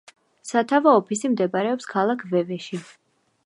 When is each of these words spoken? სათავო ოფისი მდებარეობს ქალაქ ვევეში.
სათავო 0.51 0.93
ოფისი 1.01 1.31
მდებარეობს 1.35 1.91
ქალაქ 1.95 2.27
ვევეში. 2.33 2.85